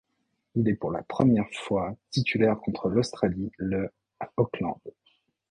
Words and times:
Il 0.55 0.67
est 0.67 0.73
pour 0.73 0.89
la 0.91 1.03
première 1.03 1.47
fois 1.51 1.95
titulaire 2.09 2.59
contre 2.59 2.89
l'Australie 2.89 3.51
le 3.59 3.91
à 4.19 4.31
Auckland. 4.35 4.73